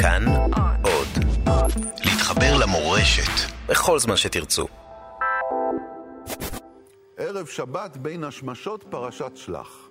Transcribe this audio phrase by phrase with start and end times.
[0.00, 0.24] כאן
[0.82, 1.08] עוד.
[2.04, 4.66] להתחבר למורשת בכל זמן שתרצו.
[7.16, 9.88] ערב שבת בין השמשות פרשת שלח.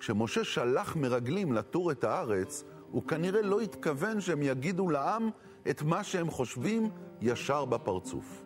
[0.00, 5.30] כשמשה שלח מרגלים לטור את הארץ, הוא כנראה לא התכוון שהם יגידו לעם
[5.70, 6.90] את מה שהם חושבים
[7.20, 8.42] ישר בפרצוף.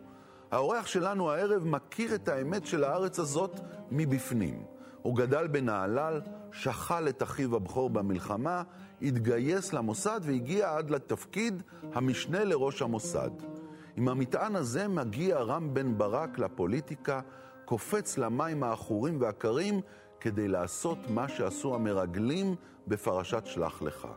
[0.51, 3.59] האורח שלנו הערב מכיר את האמת של הארץ הזאת
[3.91, 4.63] מבפנים.
[5.01, 8.63] הוא גדל בנהלל, שכל את אחיו הבכור במלחמה,
[9.01, 11.63] התגייס למוסד והגיע עד לתפקיד
[11.93, 13.31] המשנה לראש המוסד.
[13.95, 17.21] עם המטען הזה מגיע רם בן ברק לפוליטיקה,
[17.65, 19.81] קופץ למים העכורים והקרים
[20.19, 22.55] כדי לעשות מה שעשו המרגלים
[22.87, 24.07] בפרשת שלח לך.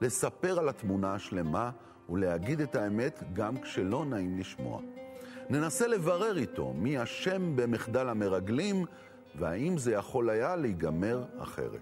[0.00, 1.70] לספר על התמונה השלמה
[2.08, 4.80] ולהגיד את האמת גם כשלא נעים לשמוע.
[5.50, 8.84] ננסה לברר איתו מי אשם במחדל המרגלים
[9.38, 11.80] והאם זה יכול היה להיגמר אחרת.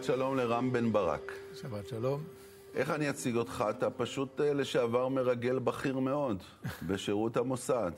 [0.00, 1.32] שבת שלום לרם בן ברק.
[1.54, 2.22] שבת שלום.
[2.74, 3.64] איך אני אציג אותך?
[3.70, 6.42] אתה פשוט אה, לשעבר מרגל בכיר מאוד
[6.88, 7.92] בשירות המוסד.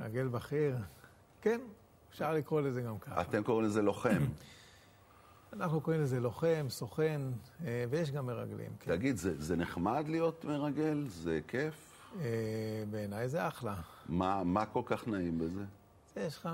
[0.00, 0.76] מרגל בכיר?
[1.42, 1.60] כן,
[2.10, 3.20] אפשר לקרוא לזה גם ככה.
[3.20, 4.24] אתם קוראים לזה לוחם.
[5.52, 7.20] אנחנו קוראים לזה לוחם, סוכן,
[7.64, 8.70] אה, ויש גם מרגלים.
[8.80, 8.96] כן.
[8.96, 11.04] תגיד, זה, זה נחמד להיות מרגל?
[11.08, 11.74] זה כיף?
[12.20, 13.74] אה, בעיניי זה אחלה.
[14.08, 15.64] מה, מה כל כך נעים בזה?
[16.14, 16.48] זה יש לך...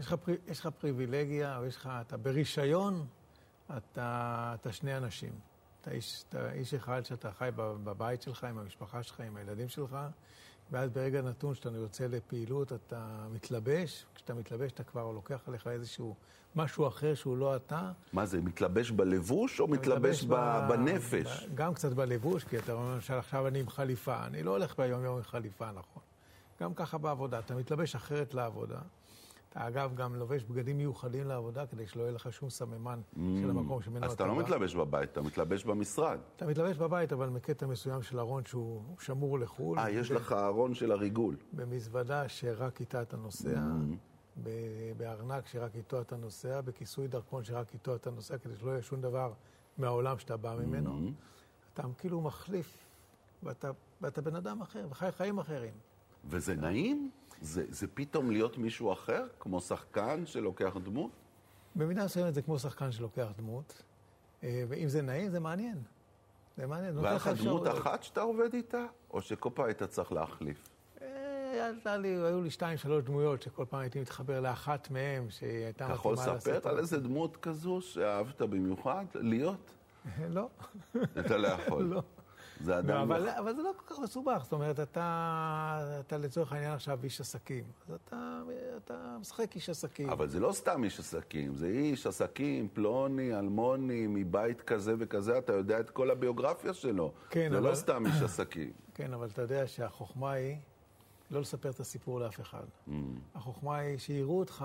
[0.00, 3.06] יש לך, פרי, יש לך פריבילגיה, או יש לך, אתה ברישיון,
[3.76, 5.32] אתה, אתה שני אנשים.
[5.80, 9.96] אתה איש, אתה איש אחד שאתה חי בבית שלך, עם המשפחה שלך, עם הילדים שלך,
[10.70, 16.14] ואז ברגע נתון שאתה יוצא לפעילות, אתה מתלבש, כשאתה מתלבש אתה כבר לוקח עליך איזשהו
[16.56, 17.92] משהו אחר שהוא לא אתה.
[18.12, 20.68] מה זה, מתלבש בלבוש או מתלבש, מתלבש ב...
[20.68, 21.46] בנפש?
[21.54, 24.26] גם קצת בלבוש, כי אתה אומר שעכשיו אני עם חליפה.
[24.26, 26.02] אני לא הולך ביום יום עם חליפה, נכון.
[26.60, 28.78] גם ככה בעבודה, אתה מתלבש אחרת לעבודה.
[29.50, 33.50] אתה אגב גם לובש בגדים מיוחדים לעבודה, כדי שלא יהיה לך שום סממן mm, של
[33.50, 34.06] המקום שממנו אתה.
[34.06, 36.18] אז אתה לא מתלבש בבית, אתה מתלבש במשרד.
[36.36, 39.78] אתה מתלבש בבית, אבל מקטע מסוים של ארון שהוא שמור לחו"ל.
[39.78, 41.36] אה, יש לך ארון של הריגול.
[41.52, 43.60] במזוודה שרק איתה אתה נוסע,
[44.36, 44.40] mm.
[44.96, 49.00] בארנק שרק איתו אתה נוסע, בכיסוי דרכון שרק איתו אתה נוסע, כדי שלא יהיה שום
[49.00, 49.32] דבר
[49.78, 50.90] מהעולם שאתה בא ממנו.
[50.90, 51.10] Mm.
[51.74, 52.78] אתה כאילו מחליף,
[53.42, 55.72] ואתה, ואתה בן אדם אחר, וחי חיים אחרים.
[56.24, 57.10] וזה נעים?
[57.40, 59.26] זה, זה פתאום להיות מישהו אחר?
[59.40, 61.10] כמו שחקן שלוקח דמות?
[61.76, 63.82] במידה מסוימת זה כמו שחקן שלוקח דמות,
[64.44, 65.82] אה, ואם זה נעים, זה מעניין.
[66.56, 66.98] זה מעניין.
[66.98, 70.68] והיה לך דמות אחת שאתה עובד איתה, או שכל פעם היית צריך להחליף?
[71.02, 76.12] אה, לי, היו לי שתיים, שלוש דמויות שכל פעם הייתי מתחבר לאחת מהן, שהייתה מתאימה
[76.12, 76.34] לסרטון.
[76.36, 79.74] אתה יכול לספר על איזה דמות כזו שאהבת במיוחד להיות?
[80.36, 80.48] לא.
[81.20, 81.82] אתה לא יכול.
[81.94, 82.02] לא.
[82.62, 82.96] זה אדם...
[82.96, 83.38] אבל, לא...
[83.38, 87.64] אבל זה לא כל כך מסובך, זאת אומרת, אתה, אתה לצורך העניין עכשיו איש עסקים.
[87.88, 88.40] אז אתה,
[88.76, 90.10] אתה משחק איש עסקים.
[90.10, 95.52] אבל זה לא סתם איש עסקים, זה איש עסקים, פלוני, אלמוני, מבית כזה וכזה, אתה
[95.52, 97.12] יודע את כל הביוגרפיה שלו.
[97.30, 97.70] כן, זה לא אבל...
[97.70, 98.72] לא סתם איש עסקים.
[98.94, 100.56] כן, אבל אתה יודע שהחוכמה היא
[101.30, 102.64] לא לספר את הסיפור לאף אחד.
[102.88, 102.92] Mm.
[103.34, 104.64] החוכמה היא שיראו אותך,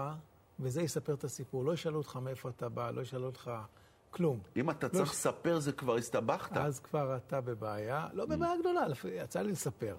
[0.59, 1.65] וזה יספר את הסיפור.
[1.65, 3.51] לא ישאלו אותך מאיפה אתה בא, לא ישאלו אותך...
[4.15, 4.39] כלום.
[4.55, 6.57] אם אתה לא צריך לספר, זה כבר הסתבכת.
[6.57, 9.95] אז כבר אתה בבעיה, לא בבעיה גדולה, יצא לי לספר.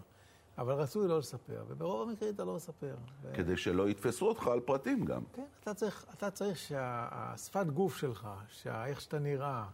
[0.58, 2.94] אבל רצוי לא לספר, וברוב המקרים אתה לא מספר.
[3.34, 5.22] כדי שלא יתפסו אותך על פרטים גם.
[5.32, 8.28] כן, אתה צריך, אתה צריך שהשפת גוף שלך,
[8.66, 9.64] איך שאתה נראה,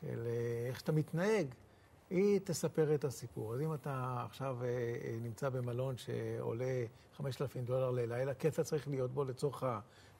[0.00, 1.46] של אה, איך שאתה מתנהג,
[2.10, 3.54] היא תספר את הסיפור.
[3.54, 6.84] אז אם אתה עכשיו אה, אה, נמצא במלון שעולה
[7.16, 9.64] 5,000 דולר ללילה, כי אתה צריך להיות בו לצורך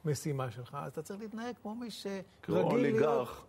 [0.05, 2.67] המשימה שלך, אז אתה צריך להתנהג כמו מי שרגיל להיות...
[2.67, 3.45] כמו אוליגרך.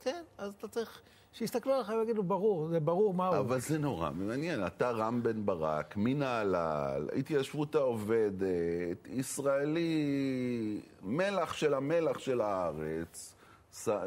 [0.00, 1.00] כן, אז אתה צריך
[1.32, 3.38] שיסתכלו עליך ויגידו, ברור, זה ברור מה הוא.
[3.38, 4.66] אבל זה נורא מעניין.
[4.66, 13.34] אתה רם בן ברק, מנהלל, התיישבות העובדת, ישראלי, מלח של המלח של הארץ,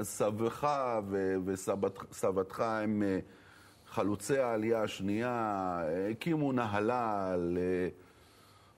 [0.02, 0.68] סבך
[1.46, 3.20] וסבתך הם אה,
[3.88, 7.58] חלוצי העלייה השנייה, הקימו נהלל.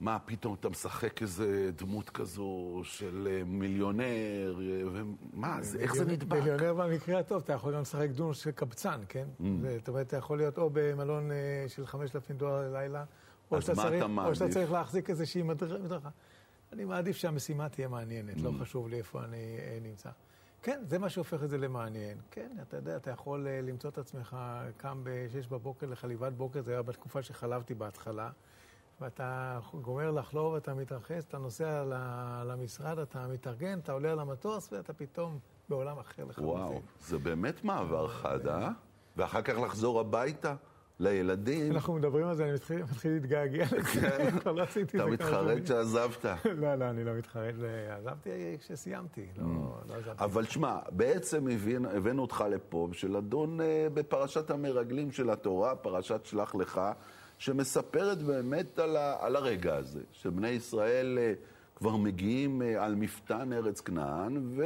[0.02, 5.04] מה, פתאום אתה משחק איזה דמות כזו של אה, מיליונר, אה,
[5.34, 6.38] ומה, איך זה נדבק?
[6.38, 9.26] מיליונר במקרה הטוב, אתה יכול גם לשחק דמות של קבצן, כן?
[9.40, 9.44] Mm.
[9.78, 13.04] זאת אומרת, אתה יכול להיות או במלון אה, של 5,000 דולר ללילה,
[13.52, 16.10] או שאתה צריך, או שאתה צריך להחזיק איזושהי מדרכה.
[16.74, 18.62] אני מעדיף שהמשימה תהיה מעניינת, לא mm.
[18.62, 20.10] חשוב לי איפה אני נמצא.
[20.62, 22.18] כן, זה מה שהופך את זה למעניין.
[22.32, 24.38] כן, אתה יודע, אתה יכול למצוא את עצמך
[24.78, 28.30] קם ב-6 בבוקר לחליבת בוקר, זה היה בתקופה שחלבתי בהתחלה.
[29.02, 31.84] ואתה גומר לחלוב, אתה מתרחץ, אתה נוסע
[32.46, 35.40] למשרד, אתה מתארגן, אתה עולה על המטוס, ואתה פתאום
[35.70, 36.64] בעולם אחר לחלוטין.
[36.64, 38.70] וואו, זה באמת מעבר חד, אה?
[39.18, 40.56] ואחר כך לחזור הביתה.
[41.02, 41.72] לילדים.
[41.72, 44.32] אנחנו מדברים על זה, אני מתחיל, מתחיל להתגעגע לזה, כן.
[44.40, 44.98] כבר לא עשיתי את זה.
[44.98, 46.26] אתה מתחרט שעזבת.
[46.62, 47.56] לא, לא, אני לא מתחרט,
[47.90, 49.48] עזבתי כשסיימתי, לא, mm.
[49.90, 50.24] לא עזבתי.
[50.24, 51.48] אבל שמע, בעצם
[51.96, 56.82] הבאנו אותך לפה בשביל לדון אה, בפרשת המרגלים של התורה, פרשת שלח לך,
[57.42, 61.34] שמספרת באמת על, ה, על הרגע הזה, שבני ישראל אה,
[61.76, 64.60] כבר מגיעים אה, על מפתן ארץ כנען,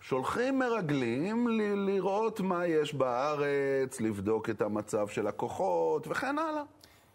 [0.00, 6.62] ושולחים מרגלים ל, לראות מה יש בארץ, לבדוק את המצב של הכוחות וכן הלאה.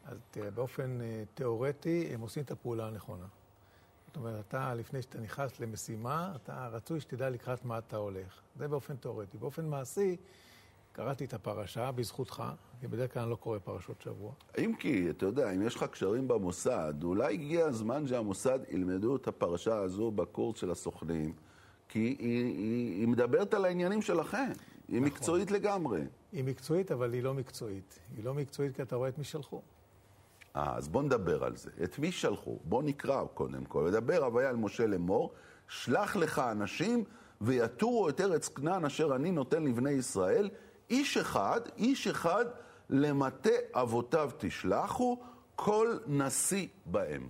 [0.06, 3.26] אז תראה, באופן אה, תיאורטי הם עושים את הפעולה הנכונה.
[4.08, 8.42] זאת אומרת, אתה, לפני שאתה נכנס למשימה, אתה רצוי שתדע לקראת מה אתה הולך.
[8.56, 9.38] זה באופן תיאורטי.
[9.38, 10.18] באופן מעשי,
[10.98, 12.44] קראתי את הפרשה בזכותך,
[12.80, 14.32] כי בדרך כלל אני לא קורא פרשות שבוע.
[14.58, 19.28] אם כי, אתה יודע, אם יש לך קשרים במוסד, אולי הגיע הזמן שהמוסד ילמדו את
[19.28, 21.34] הפרשה הזו בקורס של הסוכנים,
[21.90, 24.52] כי היא, היא, היא מדברת על העניינים שלכם.
[24.88, 25.08] היא נכון.
[25.08, 26.02] מקצועית לגמרי.
[26.32, 28.00] היא מקצועית, אבל היא לא מקצועית.
[28.16, 29.62] היא לא מקצועית כי אתה רואה את מי שלחו.
[30.56, 31.70] אה, אז בוא נדבר על זה.
[31.84, 32.58] את מי שלחו?
[32.64, 33.84] בוא נקרא קודם כל.
[33.88, 35.34] ודבר הוויה על משה לאמור,
[35.68, 37.04] שלח לך אנשים
[37.42, 40.50] ויתורו את ארץ כנען אשר אני נותן לבני ישראל,
[40.90, 42.46] איש אחד, איש אחד,
[42.90, 45.18] למטה אבותיו תשלחו,
[45.56, 47.28] כל נשיא בהם.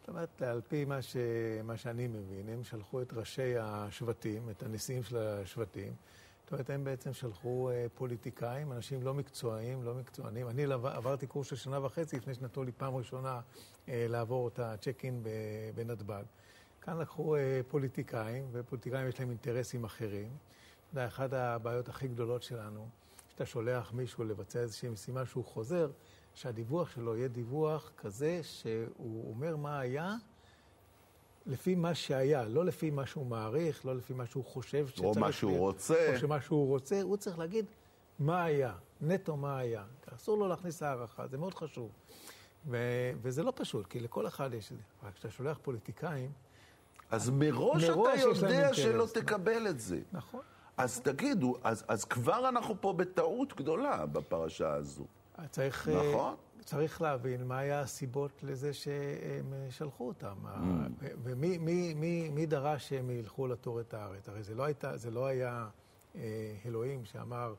[0.00, 1.16] זאת אומרת, על פי מה, ש...
[1.64, 5.92] מה שאני מבין, הם שלחו את ראשי השבטים, את הנשיאים של השבטים.
[6.44, 10.48] זאת אומרת, הם בעצם שלחו אה, פוליטיקאים, אנשים לא מקצועיים, לא מקצוענים.
[10.48, 13.40] אני עברתי קורס של שנה וחצי לפני שנתנו לי פעם ראשונה
[13.88, 15.22] אה, לעבור את הצ'ק אין
[15.74, 16.22] בנתב"ג.
[16.82, 20.28] כאן לקחו אה, פוליטיקאים, ופוליטיקאים יש להם אינטרסים אחרים.
[20.92, 22.88] יודע, אחת הבעיות הכי גדולות שלנו,
[23.28, 25.90] שאתה שולח מישהו לבצע איזושהי משימה שהוא חוזר,
[26.34, 30.14] שהדיווח שלו יהיה דיווח כזה שהוא אומר מה היה
[31.46, 35.16] לפי מה שהיה, לא לפי מה שהוא מעריך, לא לפי מה שהוא חושב שצריך להיות.
[35.16, 36.12] או מה שהוא רוצה.
[36.14, 37.64] או שמה שהוא רוצה, הוא צריך להגיד
[38.18, 39.84] מה היה, נטו מה היה.
[40.14, 41.90] אסור לו להכניס הערכה, זה מאוד חשוב.
[42.66, 44.82] ו- וזה לא פשוט, כי לכל אחד יש את זה.
[45.02, 46.32] רק כשאתה שולח פוליטיקאים...
[47.10, 50.00] אז מראש, מראש אתה יודע שלא תקבל את זה.
[50.12, 50.40] נכון.
[50.82, 55.04] אז תגידו, אז, אז כבר אנחנו פה בטעות גדולה בפרשה הזו.
[55.50, 56.34] צריך, אה, נכון?
[56.64, 60.34] צריך להבין מה היה הסיבות לזה שהם אה, שלחו אותם.
[60.44, 61.04] Mm.
[61.22, 64.28] ומי מי, מי, מי דרש שהם ילכו לתור את הארץ?
[64.28, 65.68] הרי זה לא, הייתה, זה לא היה
[66.14, 66.20] אה,
[66.66, 67.54] אלוהים שאמר...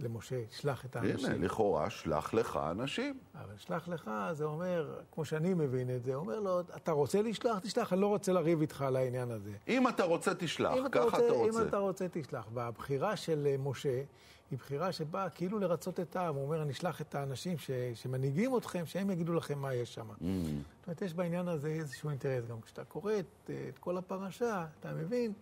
[0.00, 1.30] למשה, שלח את האנשים.
[1.30, 3.18] הנה, לכאורה, שלח לך אנשים.
[3.34, 7.58] אבל שלח לך, זה אומר, כמו שאני מבין את זה, אומר לו, אתה רוצה לשלוח,
[7.58, 9.52] תשלח, אני לא רוצה לריב איתך על העניין הזה.
[9.68, 11.60] אם אתה רוצה, תשלח, ככה אתה רוצה.
[11.60, 12.44] אם אתה רוצה, תשלח.
[12.54, 14.02] והבחירה של אה, משה
[14.50, 16.34] היא בחירה שבאה כאילו לרצות את העם.
[16.34, 20.10] הוא אומר, אני אשלח את האנשים ש, שמנהיגים אתכם, שהם יגידו לכם מה יש שם.
[20.10, 20.14] Mm.
[20.20, 22.44] זאת אומרת, יש בעניין הזה איזשהו אינטרס.
[22.44, 25.32] גם כשאתה קורא את, את כל הפרשה, אתה מבין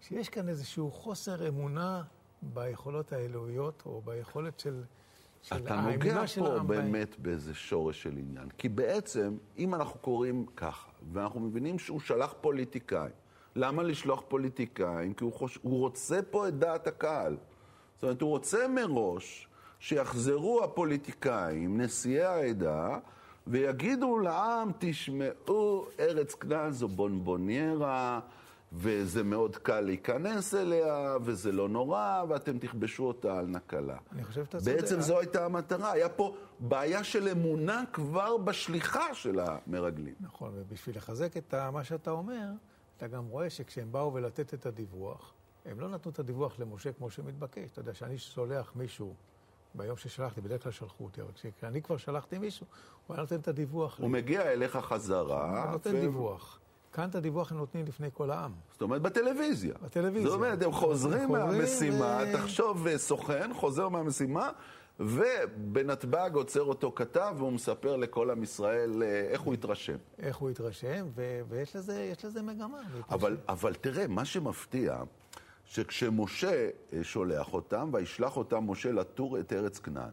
[0.00, 2.02] שיש כאן איזשהו חוסר אמונה
[2.54, 4.82] ביכולות האלוהיות, או ביכולת של...
[5.42, 8.48] של אתה נוגע פה באמת באיזה שורש של עניין.
[8.58, 13.12] כי בעצם, אם אנחנו קוראים ככה, ואנחנו מבינים שהוא שלח פוליטיקאים,
[13.56, 15.14] למה לשלוח פוליטיקאים?
[15.14, 15.58] כי הוא, חוש...
[15.62, 17.36] הוא רוצה פה את דעת הקהל.
[17.94, 19.48] זאת אומרת, הוא רוצה מראש
[19.80, 22.98] שיחזרו הפוליטיקאים, נשיאי העדה,
[23.46, 28.20] ויגידו לעם, תשמעו, ארץ כנען זו בונבוניירה,
[28.76, 33.96] וזה מאוד קל להיכנס אליה, וזה לא נורא, ואתם תכבשו אותה על נקלה.
[34.12, 34.76] אני חושב שאתה צודק.
[34.76, 35.92] בעצם זו הייתה המטרה.
[35.92, 40.14] היה פה בעיה של אמונה כבר בשליחה של המרגלים.
[40.20, 42.46] נכון, ובשביל לחזק את מה שאתה אומר,
[42.96, 45.32] אתה גם רואה שכשהם באו ולתת את הדיווח,
[45.64, 47.70] הם לא נתנו את הדיווח למשה כמו שמתבקש.
[47.70, 49.14] אתה יודע, שאני שולח מישהו
[49.74, 52.66] ביום ששלחתי, בדרך כלל שלחו אותי, אבל כשאני כבר שלחתי מישהו,
[53.06, 53.98] הוא היה נותן את הדיווח.
[53.98, 54.12] הוא לי.
[54.12, 55.62] מגיע אליך חזרה.
[55.64, 56.00] הוא נותן ו...
[56.00, 56.58] דיווח.
[56.96, 58.52] כאן את הדיווח הם נותנים לפני כל העם.
[58.72, 59.74] זאת אומרת, בטלוויזיה.
[59.82, 60.30] בטלוויזיה.
[60.30, 62.32] זאת אומרת, הם חוזרים מהמשימה, ו...
[62.36, 64.50] תחשוב, אה, סוכן חוזר מהמשימה,
[65.00, 69.96] ובנתב"ג עוצר אותו כתב, והוא מספר לכל עם ישראל אה, איך הוא התרשם.
[70.18, 72.80] איך הוא התרשם, ו- ויש לזה, לזה מגמה.
[73.10, 75.02] אבל, אבל תראה, מה שמפתיע,
[75.64, 80.12] שכשמשה אה, שולח אותם, וישלח אותם משה לתור את ארץ כנען,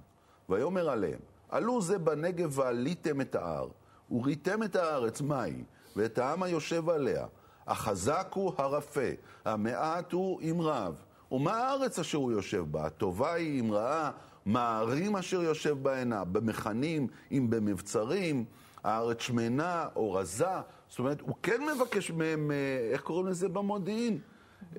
[0.49, 3.67] ויאמר עליהם, עלו זה בנגב ועליתם את ההר,
[4.11, 5.63] וריתם את הארץ, מהי?
[5.95, 7.25] ואת העם היושב עליה.
[7.67, 9.09] החזק הוא הרפה,
[9.45, 10.95] המעט הוא עם רב.
[11.31, 12.85] ומה הארץ אשר הוא יושב בה?
[12.85, 14.11] הטובה היא עם רעה,
[14.45, 16.23] מה הערים אשר יושב בהנה?
[16.25, 18.45] במחנים, אם במבצרים,
[18.83, 20.45] הארץ שמנה או רזה.
[20.89, 24.19] זאת אומרת, הוא כן מבקש מהם, אה, איך קוראים לזה במודיעין?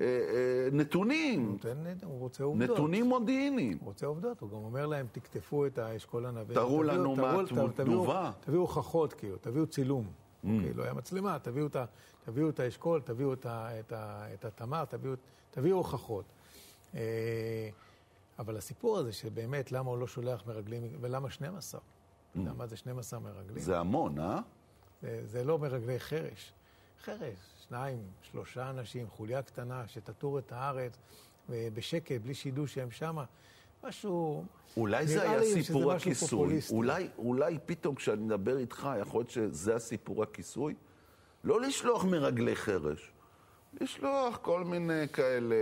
[0.01, 1.53] אה, אה, נתונים.
[1.53, 2.71] נותן, הוא רוצה עובדות.
[2.71, 3.79] נתונים מודיעיניים.
[3.81, 6.55] הוא רוצה עובדות, הוא גם אומר להם, תקטפו את האשכול הנווה.
[6.55, 8.31] תראו לנו מהתנובה.
[8.41, 10.24] תביאו הוכחות, כאילו, תביאו צילום.
[10.45, 10.49] Mm.
[10.49, 11.77] אוקיי, לא היה מצלמה, תביאו את,
[12.25, 13.93] תביאו את האשכול, תביאו את, את,
[14.35, 15.15] את התמר, תביאו,
[15.51, 16.25] תביאו הוכחות.
[16.95, 17.69] אה,
[18.39, 21.81] אבל הסיפור הזה שבאמת, למה הוא לא שולח מרגלים, ולמה 12?
[21.81, 22.39] Mm.
[22.39, 23.59] למה זה 12 מרגלים?
[23.59, 24.41] זה המון, אה?
[25.03, 26.53] זה, זה לא מרגלי חרש.
[27.05, 30.99] חרש, שניים, שלושה אנשים, חוליה קטנה, שתטור את הארץ
[31.49, 33.25] בשקט, בלי שידעו שהם שמה.
[33.89, 34.45] משהו...
[34.77, 36.59] אולי זה היה סיפור הכיסוי.
[36.71, 40.75] אולי, אולי פתאום כשאני מדבר איתך, יכול להיות שזה הסיפור הכיסוי?
[41.45, 43.13] לא לשלוח מרגלי חרש.
[43.81, 45.57] לשלוח כל מיני כאלה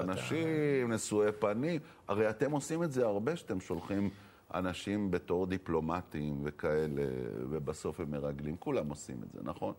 [0.00, 1.80] אנשים, נשואי פנים.
[2.08, 4.10] הרי אתם עושים את זה הרבה, שאתם שולחים
[4.54, 7.02] אנשים בתור דיפלומטים וכאלה,
[7.50, 8.56] ובסוף הם מרגלים.
[8.56, 9.74] כולם עושים את זה, נכון?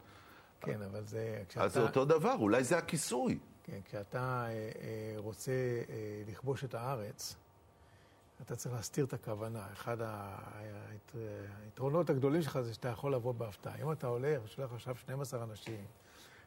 [0.61, 1.43] כן, אבל זה...
[1.49, 1.65] כשאתה...
[1.65, 3.37] אז זה אותו דבר, אולי זה הכיסוי.
[3.63, 7.35] כן, כשאתה אה, אה, רוצה אה, לכבוש את הארץ,
[8.45, 9.59] אתה צריך להסתיר את הכוונה.
[9.73, 9.97] אחד
[11.63, 13.75] היתרונות הגדולים שלך זה שאתה יכול לבוא בהפתעה.
[13.83, 15.85] אם אתה הולך ושולח עכשיו 12 אנשים,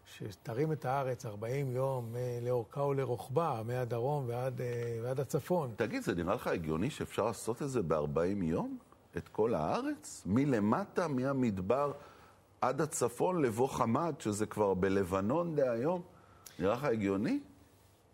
[0.04, 4.60] שתרים את הארץ 40 יום לאורכה ולרוחבה, מהדרום ועד,
[5.02, 5.74] ועד הצפון.
[5.76, 8.78] תגיד, זה נראה לך הגיוני שאפשר לעשות את זה ב-40 יום?
[9.16, 10.22] את כל הארץ?
[10.26, 11.92] מלמטה, מהמדבר
[12.60, 16.02] עד הצפון, לבוא חמד, שזה כבר בלבנון דהיום?
[16.58, 17.40] נראה לך הגיוני?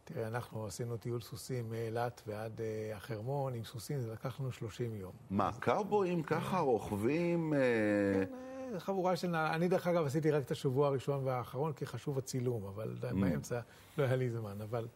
[0.04, 4.94] תראה, אנחנו עשינו טיול סוסים מאילת ועד uh, החרמון עם סוסים, זה לקח לנו 30
[4.94, 5.12] יום.
[5.30, 7.52] מה, קאובויים ככה רוכבים?
[8.14, 8.34] כן,
[8.76, 8.80] uh...
[8.80, 9.34] חבורה של...
[9.34, 13.14] אני דרך אגב עשיתי רק את השבוע הראשון והאחרון, כי חשוב הצילום, אבל mm.
[13.14, 13.60] באמצע
[13.98, 14.60] לא היה לי זמן.
[14.60, 14.88] אבל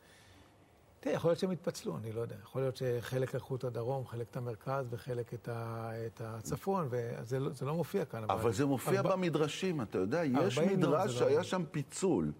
[1.00, 2.36] תראה, יכול להיות שהם התפצלו, אני לא יודע.
[2.42, 7.38] יכול להיות שחלק לקחו את הדרום, חלק את המרכז וחלק את, ה, את הצפון, וזה
[7.38, 8.24] לא, לא מופיע כאן.
[8.24, 9.16] אבל, אבל זה מופיע ארבע...
[9.16, 11.42] במדרשים, אתה יודע, יש מדרש לא שהיה לא...
[11.42, 12.32] שם פיצול.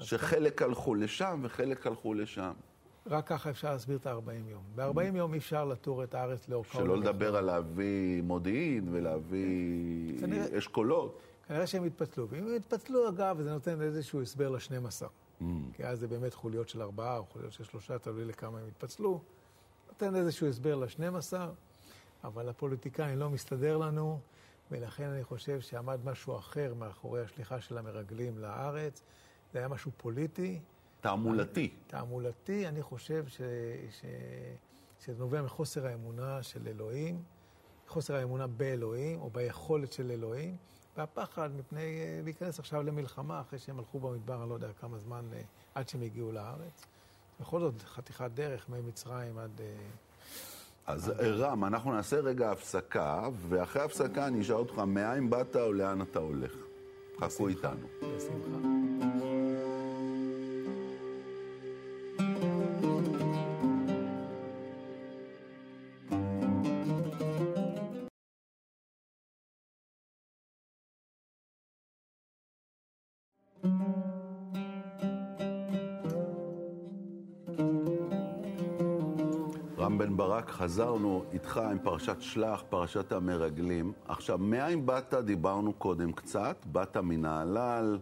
[0.00, 2.52] שחלק הלכו לשם וחלק הלכו לשם.
[3.06, 4.62] רק ככה אפשר להסביר את ה-40 יום.
[4.74, 6.78] ב-40 יום אי אפשר לטור את הארץ לאורכה.
[6.78, 11.20] שלא לדבר על להביא מודיעין ולהביא כנראה, אשכולות.
[11.48, 12.28] כנראה שהם התפצלו.
[12.28, 15.02] ואם הם התפצלו, אגב, זה נותן איזשהו הסבר ל-12.
[15.40, 15.44] Mm.
[15.72, 19.20] כי אז זה באמת חוליות של ארבעה או חוליות של שלושה, תלוי לכמה הם התפצלו.
[19.88, 21.32] נותן איזשהו הסבר ל-12,
[22.24, 24.20] אבל הפוליטיקאים לא מסתדר לנו,
[24.70, 29.02] ולכן אני חושב שעמד משהו אחר מאחורי השליחה של המרגלים לארץ.
[29.52, 30.60] זה היה משהו פוליטי.
[31.00, 31.70] תעמולתי.
[31.86, 33.40] תעמולתי, אני חושב ש,
[33.90, 34.04] ש,
[35.00, 37.22] שזה נובע מחוסר האמונה של אלוהים,
[37.88, 40.56] חוסר האמונה באלוהים, או ביכולת של אלוהים,
[40.96, 45.24] והפחד מפני אה, להיכנס עכשיו למלחמה, אחרי שהם הלכו במדבר, אני לא יודע כמה זמן,
[45.32, 45.40] אה,
[45.74, 46.86] עד שהם הגיעו לארץ.
[47.40, 49.60] בכל זאת, חתיכת דרך ממצרים עד...
[49.60, 49.66] אה,
[50.86, 56.02] אז רם, אנחנו נעשה רגע הפסקה, ואחרי הפסקה אני אשאל אותך מאין באת או לאן
[56.02, 56.54] אתה הולך.
[57.20, 57.86] חכו איתנו.
[58.16, 58.68] בשמחה.
[80.48, 83.92] חזרנו איתך עם פרשת שלח, פרשת המרגלים.
[84.08, 85.14] עכשיו, מאין באת?
[85.14, 86.56] דיברנו קודם קצת.
[86.72, 87.98] באת מנהלל,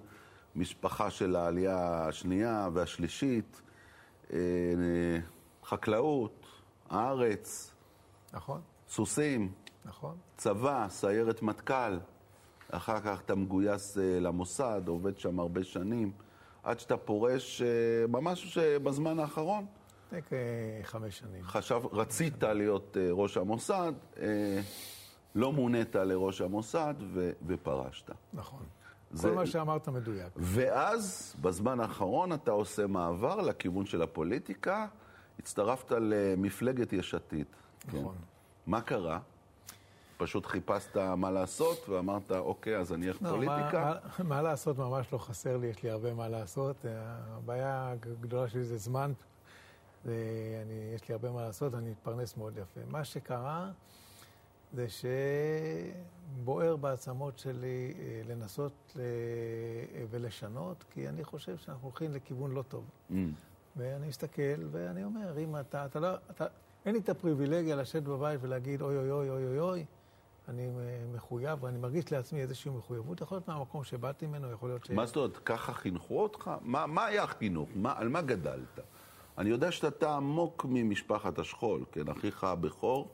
[0.57, 3.62] משפחה של העלייה השנייה והשלישית,
[4.33, 4.38] אה,
[5.65, 6.47] חקלאות,
[6.91, 7.75] הארץ.
[8.33, 8.61] נכון.
[8.88, 9.53] סוסים.
[9.85, 10.17] נכון.
[10.37, 11.99] צבא, סיירת מטכ"ל.
[12.71, 16.12] אחר כך אתה מגויס אה, למוסד, עובד שם הרבה שנים,
[16.62, 19.67] עד שאתה פורש אה, ממש בזמן האחרון.
[20.07, 20.21] לפני
[20.83, 21.43] כחמש שנים.
[21.45, 24.61] חשב, רצית להיות אה, ראש המוסד, אה,
[25.35, 28.11] לא מונית לראש המוסד ו, ופרשת.
[28.33, 28.63] נכון.
[29.11, 29.29] זה...
[29.29, 30.33] כל מה שאמרת מדויק.
[30.37, 34.87] ואז, בזמן האחרון, אתה עושה מעבר לכיוון של הפוליטיקה,
[35.39, 37.47] הצטרפת למפלגת יש עתיד.
[37.81, 37.99] כן.
[37.99, 38.15] נכון.
[38.15, 38.23] כן.
[38.67, 39.19] מה קרה?
[40.17, 43.95] פשוט חיפשת מה לעשות, ואמרת, אוקיי, אז אני אלך לא, פוליטיקה?
[44.19, 46.77] מה, מה לעשות ממש לא חסר לי, יש לי הרבה מה לעשות.
[46.89, 49.13] הבעיה הגדולה שלי זה זמן
[50.07, 52.81] ואני, יש לי הרבה מה לעשות, אני מתפרנס מאוד יפה.
[52.89, 53.71] מה שקרה
[54.73, 54.87] זה
[56.39, 59.01] שבוער בעצמות שלי אה, לנסות ל...
[60.11, 62.85] ולשנות, כי אני חושב שאנחנו הולכים לכיוון לא טוב.
[63.11, 63.15] Mm.
[63.77, 66.47] ואני מסתכל, ואני אומר, אם אתה, אתה לא, אתה,
[66.87, 69.85] אין לי את הפריבילגיה לשבת בבית ולהגיד אוי אוי אוי אוי אוי אוי,
[70.49, 70.69] אני
[71.15, 74.91] מחויב, ואני מרגיש לעצמי איזושהי מחויבות, יכול להיות מהמקום שבאתי ממנו, יכול להיות ש...
[74.91, 76.51] מה זאת אומרת, ככה חינכו אותך?
[76.61, 77.69] מה, מה היה החינוך?
[77.75, 78.81] מה, על מה גדלת?
[79.38, 83.09] אני יודע שאתה עמוק ממשפחת השכול, כן, אחיך הבכור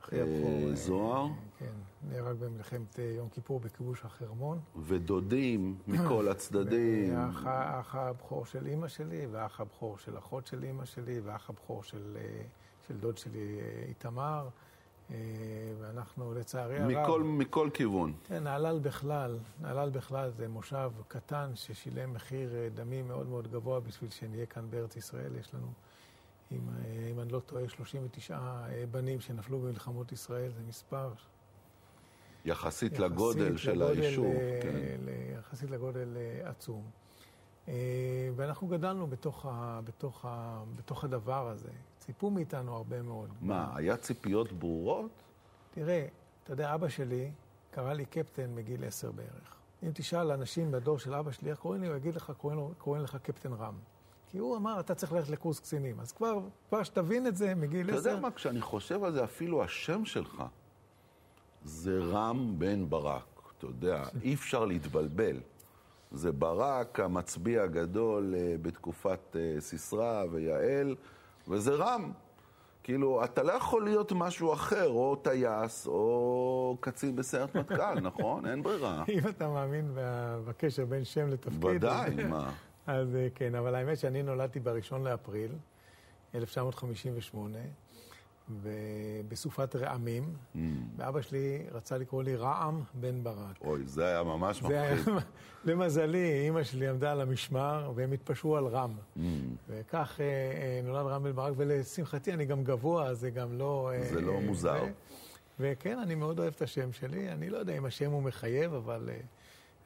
[0.00, 0.68] אחי הבכור.
[0.70, 1.26] אה, זוהר.
[1.58, 1.66] כן,
[2.08, 4.58] נהרג במלחמת אה, יום כיפור בכיבוש החרמון.
[4.82, 7.16] ודודים מכל הצדדים.
[7.16, 11.82] האח- האח הבכור של אימא שלי, והאח הבכור של אחות של אימא שלי, והאח הבכור
[11.82, 12.42] של, אה,
[12.88, 14.48] של דוד שלי אה, איתמר.
[15.10, 15.16] אה,
[15.80, 16.90] ואנחנו לצערי הרב...
[16.90, 18.12] מכל, מכל כיוון.
[18.24, 23.80] כן, נהלל בכלל, נהלל בכלל זה מושב קטן ששילם מחיר אה, דמים מאוד מאוד גבוה
[23.80, 25.36] בשביל שנהיה כאן בארץ ישראל.
[25.40, 25.66] יש לנו,
[26.52, 31.08] אם, אה, אם אני לא טועה, 39 אה, בנים שנפלו במלחמות ישראל, זה מספר
[32.44, 34.34] יחסית, יחסית לגודל של לגודל, היישוב.
[34.62, 35.00] כן.
[35.38, 36.90] יחסית לגודל עצום.
[38.36, 41.70] ואנחנו גדלנו בתוך, ה, בתוך, ה, בתוך הדבר הזה.
[42.00, 43.28] ציפו מאיתנו הרבה מאוד.
[43.40, 45.10] מה, היה ציפיות ברורות?
[45.74, 46.06] תראה,
[46.44, 47.30] אתה יודע, אבא שלי
[47.70, 49.56] קרא לי קפטן מגיל עשר בערך.
[49.82, 52.70] אם תשאל אנשים בדור של אבא שלי, איך קוראים לי, הוא יגיד לך, קוראים, לו,
[52.78, 53.74] קוראים לך קפטן רם.
[54.30, 56.00] כי הוא אמר, אתה צריך ללכת לקורס קצינים.
[56.00, 56.38] אז כבר,
[56.68, 58.08] כבר שתבין את זה מגיל אתה עשר.
[58.08, 60.42] יודע מה, כשאני חושב על זה, אפילו השם שלך
[61.64, 63.52] זה רם בן ברק.
[63.58, 65.36] אתה יודע, אי אפשר להתבלבל.
[66.12, 70.96] זה ברק, המצביא הגדול אה, בתקופת אה, סיסרא ויעל,
[71.48, 72.12] וזה רם.
[72.82, 78.46] כאילו, אתה לא יכול להיות משהו אחר, או טייס, או קצין בסיירת מטכ"ל, נכון?
[78.46, 79.04] אין ברירה.
[79.08, 79.90] אם אתה מאמין
[80.44, 81.64] בקשר בין שם לתפקיד.
[81.64, 82.52] ודאי, מה.
[82.86, 85.50] אז אה, כן, אבל האמת שאני נולדתי בראשון לאפריל,
[86.34, 87.58] 1958,
[89.28, 90.58] בסופת רעמים, Mm.
[90.96, 93.60] ואבא שלי רצה לקרוא לי רעם בן ברק.
[93.60, 95.14] אוי, זה היה ממש מפחיד.
[95.64, 98.92] למזלי, אימא שלי עמדה על המשמר, והם התפשרו על רם.
[99.16, 99.20] Mm.
[99.68, 103.90] וכך אה, אה, נולד רם בן ברק, ולשמחתי אני גם גבוה, זה גם לא...
[103.94, 104.84] אה, זה לא אה, מוזר.
[104.84, 104.92] זה.
[105.60, 107.32] וכן, אני מאוד אוהב את השם שלי.
[107.32, 109.20] אני לא יודע אם השם הוא מחייב, אבל אה,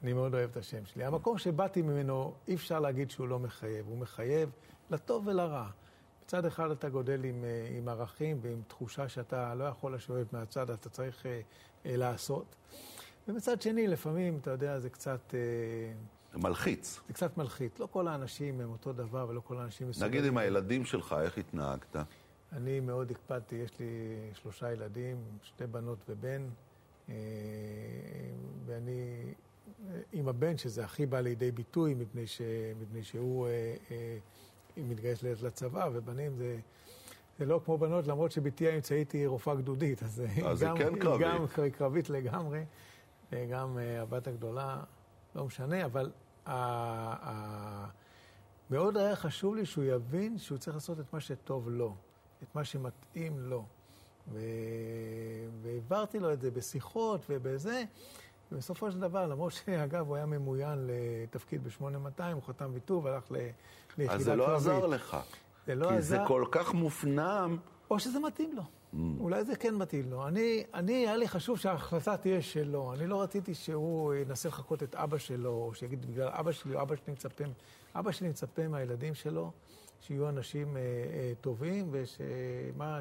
[0.03, 1.03] אני מאוד אוהב את השם שלי.
[1.05, 3.85] המקום שבאתי ממנו, אי אפשר להגיד שהוא לא מחייב.
[3.87, 4.49] הוא מחייב
[4.89, 5.67] לטוב ולרע.
[6.25, 10.69] מצד אחד אתה גודל עם, אה, עם ערכים ועם תחושה שאתה לא יכול לשבת מהצד,
[10.69, 11.41] אתה צריך אה,
[11.85, 12.55] אה, לעשות.
[13.27, 15.33] ומצד שני, לפעמים, אתה יודע, זה קצת...
[15.33, 16.99] אה, מלחיץ.
[17.07, 17.79] זה קצת מלחיץ.
[17.79, 20.11] לא כל האנשים הם אותו דבר ולא כל האנשים מסוגלים.
[20.11, 21.95] נגיד עם הילדים שלך, איך התנהגת?
[22.51, 23.85] אני מאוד הקפדתי, יש לי
[24.33, 26.49] שלושה ילדים, שתי בנות ובן,
[27.09, 27.15] אה,
[28.65, 29.33] ואני
[30.13, 32.41] עם הבן, שזה הכי בא לידי ביטוי, מפני, ש,
[32.81, 34.17] מפני שהוא אה, אה,
[34.77, 36.59] מתגייס לצבא, ובנים זה...
[37.39, 40.99] זה לא כמו בנות, למרות שבתי האמצעית היא רופאה גדודית, אז, אז זה גם, כן
[40.99, 41.25] קרבי.
[41.25, 42.65] היא גם קרבית לגמרי,
[43.31, 44.83] וגם אה, הבת הגדולה,
[45.35, 46.11] לא משנה, אבל
[46.45, 46.53] ה,
[47.29, 47.85] ה,
[48.69, 51.95] מאוד היה חשוב לי שהוא יבין שהוא צריך לעשות את מה שטוב לו,
[52.43, 53.65] את מה שמתאים לו.
[54.31, 54.39] ו...
[55.61, 57.83] והעברתי לו את זה בשיחות ובזה,
[58.51, 63.35] ובסופו של דבר, למרות שאגב, הוא היה ממוין לתפקיד ב-8200, הוא חתם ויתור והלך ל...
[63.97, 64.57] ליחידה אז זה לא קרבית.
[64.57, 65.17] עזר לך.
[65.67, 66.17] זה לא כי עזר.
[66.17, 67.57] זה כל כך מופנם.
[67.89, 68.61] או שזה מתאים לו.
[68.61, 68.97] Mm.
[69.19, 70.27] אולי זה כן מתאים לו.
[70.27, 72.93] אני, אני, היה לי חשוב שההחלטה תהיה שלו.
[72.93, 76.95] אני לא רציתי שהוא ינסה לחקות את אבא שלו, או שיגיד בגלל אבא שלי, אבא
[76.95, 77.43] שלי מצפה,
[77.95, 79.51] אבא שלי מצפה מהילדים שלו
[80.01, 82.99] שיהיו אנשים אה, אה, טובים, ושמה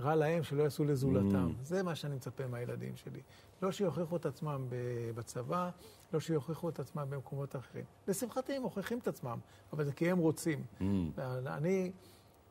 [0.00, 1.50] שרע להם, שלא יעשו לזולתם.
[1.50, 1.62] Mm.
[1.64, 3.20] זה מה שאני מצפה מהילדים שלי.
[3.62, 4.66] לא שיוכיחו את עצמם
[5.14, 5.70] בצבא,
[6.12, 7.84] לא שיוכיחו את עצמם במקומות אחרים.
[8.08, 9.38] לשמחתי הם מוכיחים את עצמם,
[9.72, 10.62] אבל זה כי הם רוצים.
[10.80, 10.84] Mm.
[11.46, 11.92] אני...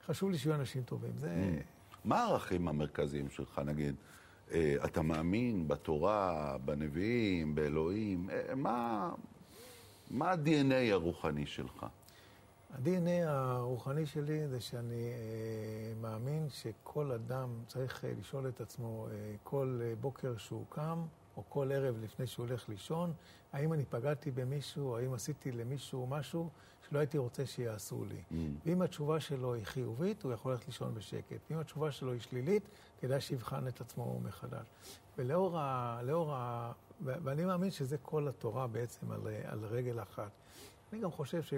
[0.06, 1.12] חשוב לי שיהיו אנשים טובים.
[1.16, 1.60] זה...
[2.06, 3.96] מה הערכים המרכזיים שלך, נגיד?
[4.52, 8.30] אה, אתה מאמין בתורה, בנביאים, באלוהים?
[8.30, 9.10] אה, מה,
[10.12, 11.86] מה ה-DNA הרוחני שלך?
[12.70, 19.36] ה-DNA הרוחני שלי זה שאני אה, מאמין שכל אדם צריך אה, לשאול את עצמו אה,
[19.44, 21.06] כל בוקר שהוא קם,
[21.38, 23.14] או כל ערב לפני שהוא הולך לישון,
[23.54, 26.50] האם אני פגעתי במישהו, האם עשיתי למישהו משהו
[26.90, 28.22] שלא הייתי רוצה שיעשו לי.
[28.32, 28.36] Mm.
[28.66, 31.38] ואם התשובה שלו היא חיובית, הוא יכול ללכת לישון בשקט.
[31.50, 32.64] ואם התשובה שלו היא שלילית,
[33.00, 34.68] כדאי שיבחן את עצמו מחדש.
[35.18, 36.00] ולאור ה...
[36.04, 36.72] לאור ה...
[37.02, 40.32] ואני מאמין שזה כל התורה בעצם על, על רגל אחת.
[40.94, 41.54] אני גם חושב ש...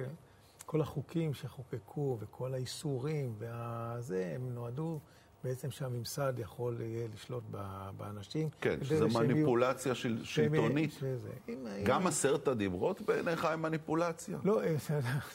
[0.72, 5.00] כל החוקים שחוקקו וכל האיסורים והזה, הם נועדו
[5.44, 8.50] בעצם שהממסד יכול יהיה לשלוט ב- באנשים.
[8.62, 10.92] כן, יהיו- מניפולציה של, שלטונית.
[10.92, 11.30] שזה.
[11.50, 14.38] אם- גם אם- עשרת הדיברות בעיניך הם מניפולציה?
[14.44, 14.76] לא, אה,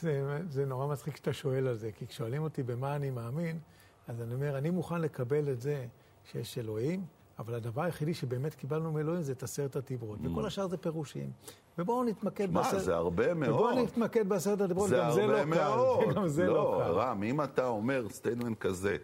[0.01, 0.17] זה,
[0.49, 3.59] זה נורא מצחיק שאתה שואל על זה, כי כששואלים אותי במה אני מאמין,
[4.07, 5.85] אז אני אומר, אני מוכן לקבל את זה
[6.31, 7.05] שיש אלוהים,
[7.39, 11.31] אבל הדבר היחידי שבאמת קיבלנו מאלוהים זה את עשרת הדיברות, וכל השאר זה פירושים.
[11.77, 13.49] ובואו נתמקד מה, בעשר- זה הרבה מאוד.
[13.55, 15.49] ובואו נתמקד בעשרת הדיברות, גם זה לא הרבה קל.
[15.49, 16.13] מאוד.
[16.15, 16.91] גם זה לא קל.
[16.91, 18.97] רם, אם אתה אומר statement כזה,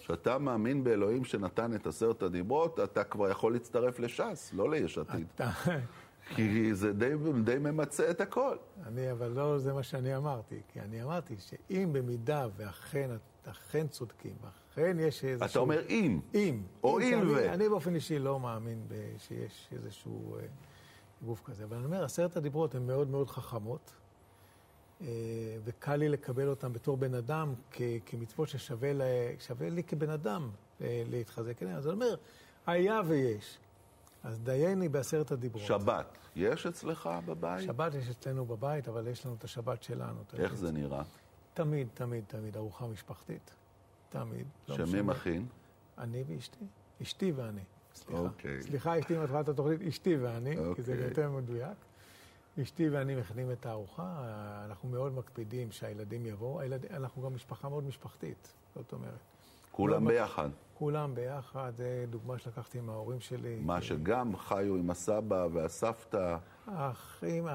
[0.00, 5.26] שאתה מאמין באלוהים שנתן את עשרת הדיברות, אתה כבר יכול להצטרף לש"ס, לא ליש עתיד.
[6.36, 7.10] כי זה די,
[7.44, 8.56] די ממצה את הכל.
[8.86, 13.10] אני, אבל לא זה מה שאני אמרתי, כי אני אמרתי שאם במידה ואכן
[13.50, 14.34] אכן צודקים,
[14.72, 15.50] לכן יש איזשהו...
[15.50, 16.20] אתה אומר אם.
[16.34, 16.62] אם.
[16.84, 17.52] או אם ו...
[17.52, 18.86] אני באופן אישי לא מאמין
[19.18, 20.42] שיש איזשהו אה,
[21.24, 21.64] גוף כזה.
[21.64, 23.92] אבל אני אומר, עשרת הדיברות הן מאוד מאוד חכמות,
[25.00, 25.06] אה,
[25.64, 29.04] וקל לי לקבל אותן בתור בן אדם כ, כמצוות ששווה לה,
[29.60, 31.76] לי כבן אדם אה, להתחזק אליהן.
[31.76, 32.14] אז אני אומר,
[32.66, 33.58] היה ויש.
[34.22, 35.64] אז דייני בעשרת הדיברות.
[35.66, 37.66] שבת, יש אצלך בבית?
[37.66, 40.20] שבת יש אצלנו בבית, אבל יש לנו את השבת שלנו.
[40.38, 41.02] איך זה נראה?
[41.54, 43.54] תמיד, תמיד, תמיד ארוחה משפחתית.
[44.10, 44.46] תמיד.
[44.68, 45.46] לא שמי מכין?
[45.98, 46.64] אני ואשתי.
[47.02, 47.60] אשתי ואני.
[47.94, 48.20] סליחה.
[48.20, 48.62] אוקיי.
[48.62, 50.74] סליחה, אשתי מתחילת התוכנית, אשתי ואני, אוקיי.
[50.74, 51.08] כי זה אוקיי.
[51.08, 51.76] יותר מדויק.
[52.62, 54.24] אשתי ואני מכינים את הארוחה,
[54.64, 56.60] אנחנו מאוד מקפידים שהילדים יבואו.
[56.60, 56.86] הילד...
[56.86, 59.29] אנחנו גם משפחה מאוד משפחתית, זאת אומרת.
[59.70, 60.48] כולם ביחד.
[60.74, 63.58] כולם ביחד, זה דוגמה שלקחתי מההורים שלי.
[63.62, 66.36] מה, שגם חיו עם הסבא והסבתא?
[66.66, 67.46] האחים,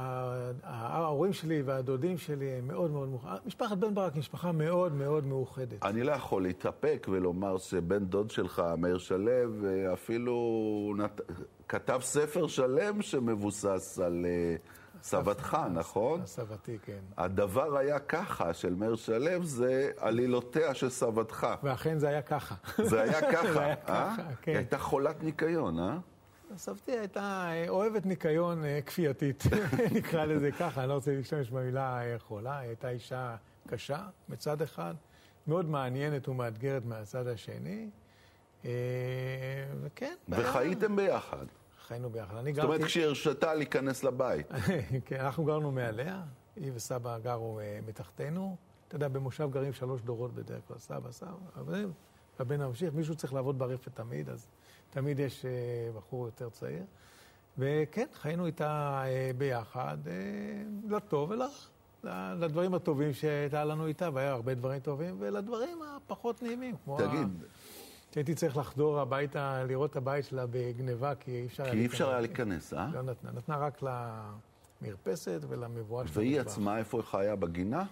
[0.63, 3.37] ההורים שלי והדודים שלי הם מאוד מאוד מאוחדים.
[3.45, 5.85] משפחת בן ברק היא משפחה מאוד מאוד מאוחדת.
[5.85, 9.31] אני לא יכול להתאפק ולומר שבן דוד שלך, מאיר שלו,
[9.93, 11.21] אפילו נת...
[11.67, 14.25] כתב ספר שלם שמבוסס על...
[15.05, 16.25] אה, סבתך, נכון?
[16.25, 16.99] סבתי, כן.
[17.17, 21.47] הדבר היה ככה, של מאיר שלו, זה עלילותיה של סבתך.
[21.63, 22.55] ואכן זה היה ככה.
[22.83, 24.15] זה היה ככה, זה היה ככה, אה?
[24.41, 24.51] כן.
[24.51, 25.97] היא הייתה חולת ניקיון, אה?
[26.57, 29.43] סבתי הייתה אוהבת ניקיון אה, כפייתית,
[29.97, 33.35] נקרא לזה ככה, אני לא רוצה להשתמש במילה אה, חולה, היא הייתה אישה
[33.67, 34.93] קשה מצד אחד,
[35.47, 37.89] מאוד מעניינת ומאתגרת מהצד השני,
[38.65, 38.71] אה,
[39.81, 40.15] וכן.
[40.29, 41.45] וחייתם ביחד.
[41.85, 42.37] חיינו ביחד.
[42.37, 42.67] אני גרתי...
[42.67, 44.47] זאת אומרת, כשהרשתה להיכנס לבית.
[45.05, 46.23] כן, אנחנו גרנו מעליה,
[46.55, 48.55] היא וסבא גרו מתחתנו.
[48.87, 51.29] אתה יודע, במושב גרים שלוש דורות בדרך כלל, סבא, סבא,
[52.39, 54.47] והבן הממשיך, מישהו צריך לעבוד ברפת תמיד, אז
[54.89, 55.45] תמיד יש
[55.95, 56.83] בחור יותר צעיר.
[57.57, 59.03] וכן, חיינו איתה
[59.37, 59.97] ביחד,
[60.89, 61.47] לטוב ולרע.
[62.39, 66.97] לדברים הטובים שהייתה לנו איתה, והיה הרבה דברים טובים, ולדברים הפחות נעימים, כמו...
[66.97, 67.43] תגיד,
[68.15, 71.73] שהייתי צריך לחדור הביתה, לראות את הבית שלה בגניבה, כי אי אפשר היה להיכנס.
[71.73, 72.87] כי אי אפשר היה להיכנס, אה?
[72.93, 73.83] לא נתנה, נתנה רק
[74.81, 76.17] למרפסת ולמבואה שלה.
[76.17, 77.35] והיא עצמה, איפה היא חיה?
[77.35, 77.83] בגינה?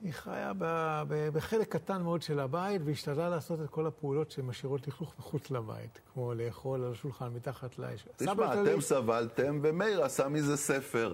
[0.00, 0.64] היא חיה ב,
[1.08, 6.00] ב, בחלק קטן מאוד של הבית, והשתדלה לעשות את כל הפעולות שמשאירות לכלוך מחוץ לבית,
[6.12, 8.06] כמו לאכול על השולחן מתחת לאש.
[8.16, 11.12] תשמע, אתם סבלתם, ומאיר עשה מזה ספר.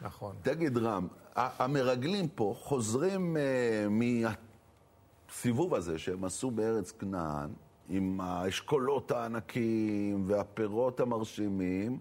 [0.00, 0.36] נכון.
[0.42, 3.90] תגיד, רם, המרגלים פה חוזרים uh,
[5.28, 7.50] מהסיבוב הזה שהם עשו בארץ כנען,
[7.90, 11.98] עם האשכולות הענקיים והפירות המרשימים,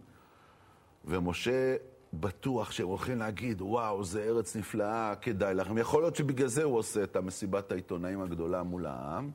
[1.05, 1.75] ומשה
[2.13, 5.77] בטוח שהם הולכים להגיד, וואו, זה ארץ נפלאה, כדאי לכם.
[5.77, 9.31] יכול להיות שבגלל זה הוא עושה את המסיבת העיתונאים הגדולה מול העם,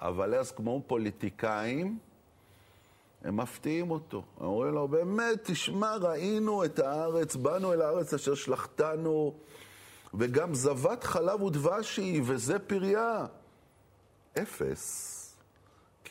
[0.00, 1.98] אבל אז כמו פוליטיקאים,
[3.24, 4.22] הם מפתיעים אותו.
[4.40, 9.34] הם אומרים לו, באמת, תשמע, ראינו את הארץ, באנו אל הארץ אשר שלחתנו,
[10.14, 13.26] וגם זבת חלב ודבש היא, וזה פריה.
[14.38, 15.21] אפס.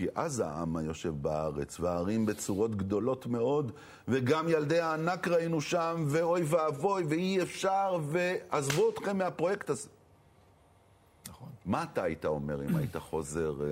[0.01, 3.71] כי אז העם היושב בארץ, והערים בצורות גדולות מאוד,
[4.07, 9.89] וגם ילדי הענק ראינו שם, ואוי ואבוי, ואי אפשר, ועזבו אתכם מהפרויקט הזה.
[11.27, 11.49] נכון.
[11.65, 13.67] מה אתה היית אומר אם היית חוזר אה,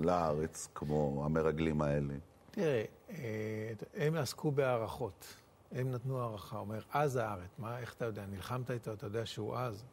[0.00, 2.14] לארץ, כמו המרגלים האלה?
[2.50, 5.24] תראה, אה, הם עסקו בהערכות.
[5.72, 6.58] הם נתנו הערכה.
[6.58, 8.22] אומר, אז הארץ, מה, איך אתה יודע?
[8.30, 9.84] נלחמת איתו, אתה יודע שהוא אז.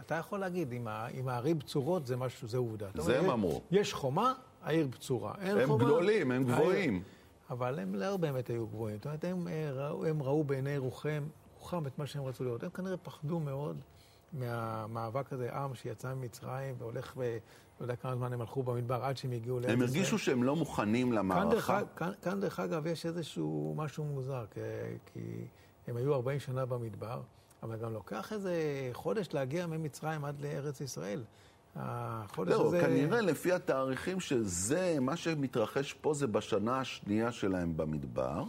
[0.00, 0.72] אתה יכול להגיד,
[1.18, 2.86] אם הערים בצורות זה משהו, זה עובדה.
[2.98, 3.60] זה הם אמרו.
[3.70, 4.32] יש חומה,
[4.64, 5.34] העיר בצורה.
[5.38, 6.92] הם חומה, גדולים, הם גבוהים.
[6.92, 7.02] העיר,
[7.50, 8.96] אבל הם לא באמת היו גבוהים.
[8.96, 11.24] זאת אומרת, הם אה, ראו, הם ראו בעיני רוחם,
[11.58, 12.62] רוחם את מה שהם רצו לראות.
[12.62, 13.76] הם כנראה פחדו מאוד
[14.32, 17.38] מהמאבק הזה, עם שיצא ממצרים והולך ו...
[17.80, 19.82] לא יודע כמה זמן הם הלכו במדבר עד שהם הגיעו לארץ ישראל.
[19.82, 21.80] הם הרגישו שהם לא מוכנים למערכה.
[21.96, 24.60] כאן, כאן, דרך אגב, יש איזשהו משהו מוזר, כי,
[25.12, 25.20] כי
[25.86, 27.20] הם היו 40 שנה במדבר,
[27.62, 28.54] אבל גם לוקח איזה
[28.92, 31.24] חודש להגיע ממצרים עד לארץ ישראל.
[31.76, 32.80] החודש לא, הזה...
[32.80, 38.44] כנראה לפי התאריכים שזה, מה שמתרחש פה זה בשנה השנייה שלהם במדבר,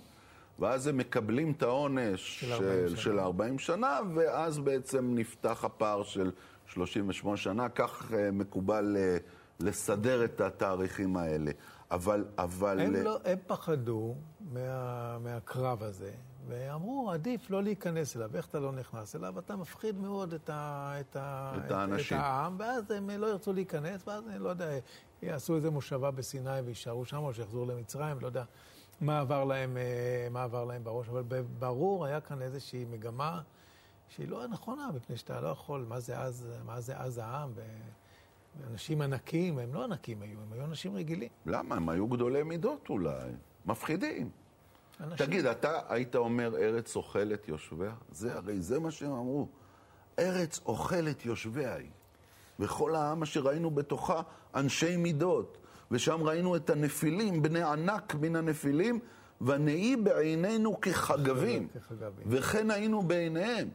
[0.59, 6.03] ואז הם מקבלים את העונש של 40, של, של 40 שנה, ואז בעצם נפתח הפער
[6.03, 6.31] של
[6.67, 11.51] 38 שנה, כך uh, מקובל uh, לסדר את התאריכים האלה.
[11.91, 12.25] אבל...
[12.37, 12.79] אבל...
[12.79, 14.15] הם, לא, הם פחדו
[14.53, 16.11] מה, מהקרב הזה,
[16.47, 18.35] ואמרו, עדיף לא להיכנס אליו.
[18.35, 19.39] איך אתה לא נכנס אליו?
[19.39, 22.17] אתה מפחיד מאוד את, ה, את, ה, את, האנשים.
[22.17, 24.69] את העם, ואז הם לא ירצו להיכנס, ואז אני לא יודע,
[25.21, 28.43] יעשו איזה מושבה בסיני ויישארו שם, או שיחזרו למצרים, לא יודע
[29.01, 31.23] מה עבר להם, אה, מה עבר להם בראש, אבל
[31.59, 33.41] ברור, היה כאן איזושהי מגמה
[34.09, 37.51] שהיא לא נכונה, מפני שאתה לא יכול, מה זה אז, מה זה אז העם?
[38.71, 41.29] אנשים ענקים, הם לא ענקים היו, הם היו אנשים רגילים.
[41.45, 41.75] למה?
[41.75, 43.31] הם היו גדולי מידות אולי,
[43.65, 44.29] מפחידים.
[45.01, 45.25] אנשים...
[45.25, 47.93] תגיד, אתה היית אומר ארץ אוכלת יושביה?
[48.11, 49.47] זה הרי זה מה שהם אמרו.
[50.19, 51.89] ארץ אוכלת יושביה היא.
[52.59, 54.21] וכל העם אשר ראינו בתוכה
[54.55, 55.57] אנשי מידות.
[55.91, 58.99] ושם ראינו את הנפילים, בני ענק מן הנפילים,
[59.41, 61.67] ונהי בעינינו כחגבים,
[62.25, 63.69] וכן היינו בעיניהם.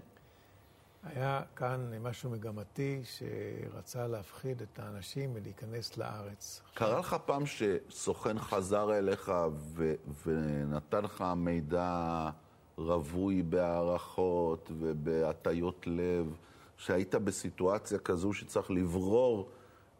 [1.05, 6.63] היה כאן משהו מגמתי שרצה להפחיד את האנשים מלהיכנס לארץ.
[6.75, 9.95] קרה לך פעם שסוכן חזר אליך ו-
[10.27, 12.31] ונתן לך מידע
[12.77, 16.37] רווי בהערכות ובהטיות לב,
[16.77, 19.51] שהיית בסיטואציה כזו שצריך לברור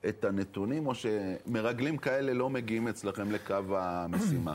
[0.09, 4.55] את הנתונים, או שמרגלים כאלה לא מגיעים אצלכם לקו המשימה?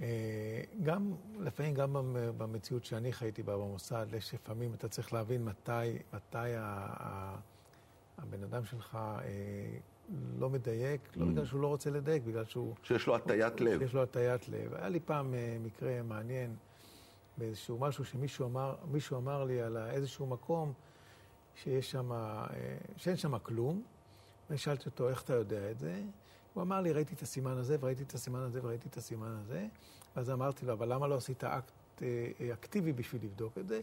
[0.00, 1.96] אה, גם, לפעמים גם
[2.36, 6.48] במציאות שאני חייתי בה במוסד, יש לפעמים אתה צריך להבין מתי, מתי
[8.18, 9.78] הבן אדם שלך אה,
[10.38, 11.28] לא מדייק, לא mm.
[11.28, 12.74] בגלל שהוא לא רוצה לדייק, בגלל שהוא...
[12.82, 13.80] שיש לו הטיית לב.
[13.80, 14.74] שיש לו הטיית לב.
[14.74, 16.56] היה לי פעם אה, מקרה מעניין
[17.38, 18.74] באיזשהו משהו שמישהו אמר,
[19.12, 20.72] אמר לי על איזשהו מקום
[21.54, 22.10] שיש שם,
[22.96, 23.82] שאין שם כלום,
[24.48, 26.02] ואני שאלתי אותו, איך אתה יודע את זה?
[26.56, 29.66] הוא אמר לי, ראיתי את הסימן הזה, וראיתי את הסימן הזה, וראיתי את הסימן הזה.
[30.16, 33.80] ואז אמרתי לו, אבל למה לא עשית אקט אה, אקטיבי בשביל לבדוק את זה?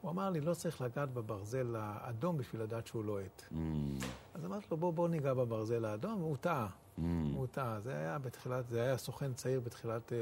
[0.00, 3.42] הוא אמר לי, לא צריך לגעת בברזל האדום בשביל לדעת שהוא לוהט.
[3.50, 4.04] לא mm.
[4.34, 6.66] אז אמרתי לו, בוא, בוא ניגע בברזל האדום, והוא טעה.
[6.66, 7.00] Mm.
[7.34, 7.80] הוא טעה.
[7.80, 10.18] זה היה בתחילת, זה היה סוכן צעיר בתחילת אה,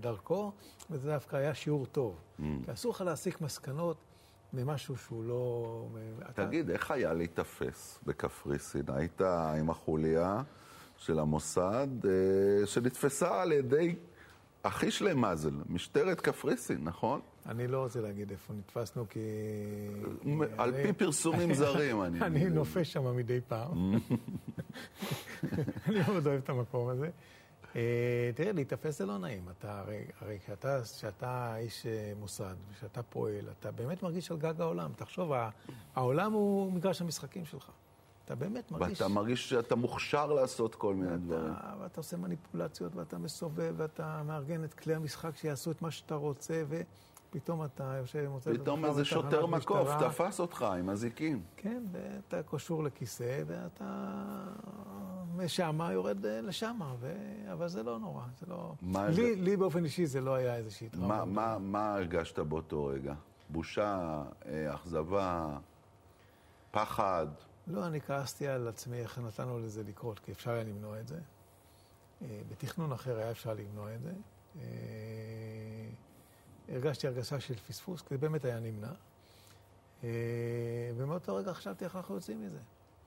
[0.00, 0.52] דרכו,
[0.90, 2.20] וזה דווקא היה שיעור טוב.
[2.38, 2.42] Mm.
[2.64, 3.96] כי אסור לך להסיק מסקנות
[4.52, 5.86] ממשהו שהוא לא...
[6.34, 6.72] תגיד, אתה...
[6.72, 8.84] איך היה להיתפס בקפריסין?
[8.88, 9.20] היית
[9.58, 10.42] עם החוליה
[11.02, 13.94] של המוסד, אה, שנתפסה על ידי
[14.62, 17.20] אחי שלהם מזל, משטרת קפריסין, נכון?
[17.46, 19.20] אני לא רוצה להגיד איפה נתפסנו, כי...
[20.58, 22.20] על פי פרסומים זרים, אני...
[22.20, 23.92] אני נופש שם מדי פעם.
[25.88, 27.10] אני מאוד אוהב את המקום הזה.
[27.76, 29.48] אה, תראה, להיתפס זה לא נעים.
[29.58, 29.84] אתה,
[30.20, 34.90] הרי, כשאתה, כשאתה איש אה, מוסד, וכשאתה פועל, אתה באמת מרגיש על גג העולם.
[34.96, 35.32] תחשוב,
[35.94, 37.70] העולם הוא מגרש המשחקים שלך.
[38.24, 39.00] אתה באמת מרגיש...
[39.00, 41.52] ואתה מרגיש שאתה מוכשר לעשות כל מיני ואתה, דברים.
[41.80, 46.62] ואתה עושה מניפולציות, ואתה מסובב, ואתה מארגן את כלי המשחק שיעשו את מה שאתה רוצה,
[46.68, 51.42] ופתאום אתה יושב ומוצא את פתאום איזה שוטר מקוף תפס אותך עם אזיקים.
[51.56, 54.14] כן, ואתה קשור לכיסא, ואתה
[55.36, 57.12] משם יורד לשם, ו...
[57.52, 58.74] אבל זה לא נורא, זה לא...
[58.82, 59.32] לי, זה...
[59.36, 61.24] לי באופן אישי זה לא היה איזושהי טראומה.
[61.24, 63.14] מה, מה, מה הרגשת באותו רגע?
[63.50, 65.58] בושה, אה, אכזבה,
[66.70, 67.26] פחד?
[67.66, 71.18] לא, אני כעסתי על עצמי איך נתנו לזה לקרות, כי אפשר היה למנוע את זה.
[72.22, 74.12] אה, בתכנון אחר היה אפשר למנוע את זה.
[74.56, 74.62] אה,
[76.68, 78.92] הרגשתי הרגשה של פספוס, כי זה באמת היה נמנע.
[80.04, 80.08] אה,
[80.96, 82.58] ומאותו רגע חשבתי איך אנחנו יוצאים מזה.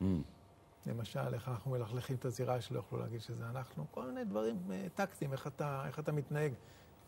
[0.01, 0.05] Mm.
[0.85, 4.59] למשל, איך אנחנו מלכלכים את הזירה שלא יוכלו להגיד שזה אנחנו, כל מיני דברים
[4.95, 6.53] טקטיים, איך אתה, איך אתה מתנהג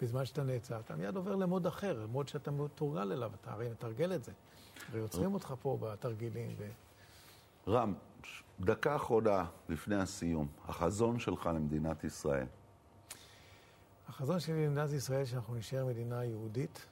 [0.01, 0.79] בזמן שאתה נעצר.
[0.79, 4.31] אתה מיד עובר למוד אחר, מוד שאתה מתורגל אליו, אתה הרי מתרגל את זה.
[4.89, 6.55] הרי עוצרים אותך פה בתרגילים.
[6.57, 6.67] ו...
[7.67, 7.93] רם,
[8.59, 12.45] דקה אחרונה לפני הסיום, החזון שלך למדינת ישראל.
[14.07, 16.85] החזון שלי למדינת ישראל שאנחנו נשאר מדינה יהודית,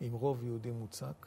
[0.00, 1.26] עם רוב יהודי מוצק,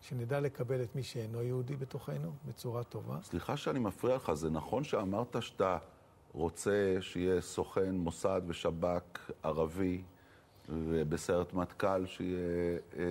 [0.00, 3.18] שנדע לקבל את מי שאינו יהודי בתוכנו בצורה טובה.
[3.22, 5.78] סליחה שאני מפריע לך, זה נכון שאמרת שאתה
[6.32, 10.02] רוצה שיהיה סוכן מוסד ושב"כ ערבי
[10.68, 13.02] ובסיירת מטכ"ל שיהיה אה,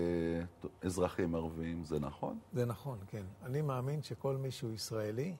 [0.82, 2.39] אזרחים ערבים, זה נכון?
[2.54, 3.24] זה נכון, כן.
[3.43, 5.36] אני מאמין שכל מי שהוא ישראלי,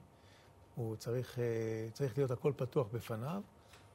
[0.74, 1.44] הוא צריך, אה,
[1.92, 3.42] צריך להיות הכל פתוח בפניו,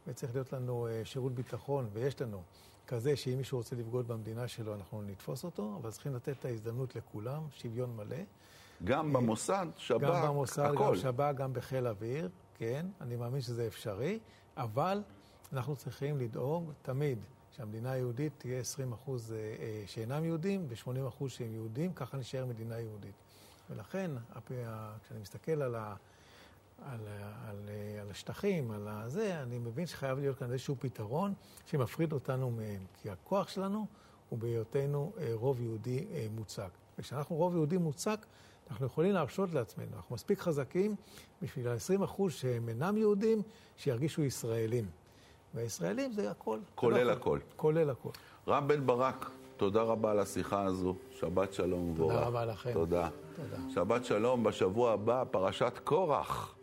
[0.07, 2.41] וצריך להיות לנו אה, שירות ביטחון, ויש לנו
[2.88, 6.95] כזה שאם מישהו רוצה לבגוד במדינה שלו, אנחנו נתפוס אותו, אבל צריכים לתת את ההזדמנות
[6.95, 8.17] לכולם, שוויון מלא.
[8.83, 10.13] גם אה, במוסד, שב"כ, הכל.
[10.13, 10.83] גם במוסד, הכל.
[10.89, 14.19] גם שב"כ, גם בחיל אוויר, כן, אני מאמין שזה אפשרי,
[14.57, 15.01] אבל
[15.53, 17.19] אנחנו צריכים לדאוג תמיד
[17.57, 22.45] שהמדינה היהודית תהיה 20 אחוז אה, אה, שאינם יהודים ו-80 אחוז שהם יהודים, ככה נשאר
[22.45, 23.13] מדינה יהודית.
[23.69, 24.11] ולכן,
[25.03, 25.95] כשאני מסתכל על, ה,
[26.85, 26.99] על,
[27.47, 31.33] על, אה, על השטחים, על הזה, אני מבין שחייב להיות כאן איזשהו פתרון
[31.65, 32.85] שמפריד אותנו מהם.
[33.01, 33.85] כי הכוח שלנו
[34.29, 36.69] הוא בהיותנו רוב יהודי מוצק.
[36.97, 38.25] וכשאנחנו רוב יהודי מוצק,
[38.69, 39.95] אנחנו יכולים להרשות לעצמנו.
[39.95, 40.95] אנחנו מספיק חזקים
[41.41, 43.41] בשביל ה-20 אחוז שהם אינם יהודים,
[43.77, 45.02] שירגישו ישראלים.
[45.53, 46.59] והישראלים זה הכל.
[46.75, 47.39] כולל הכל.
[47.55, 48.09] כולל הכל.
[48.47, 50.95] רם בן ברק, תודה רבה על השיחה הזו.
[51.11, 52.13] שבת שלום ובורך.
[52.13, 52.73] תודה רבה לכם.
[52.73, 53.09] תודה.
[53.35, 53.57] תודה.
[53.73, 56.55] שבת שלום, בשבוע הבא, פרשת קורח.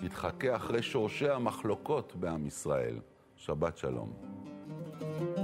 [0.00, 2.96] נתחכה אחרי שורשי המחלוקות בעם ישראל.
[3.36, 4.12] שבת שלום.
[5.00, 5.39] thank you